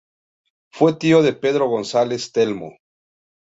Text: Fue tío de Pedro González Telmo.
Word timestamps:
Fue 0.71 0.95
tío 0.95 1.21
de 1.21 1.31
Pedro 1.33 1.67
González 1.69 2.31
Telmo. 2.31 2.73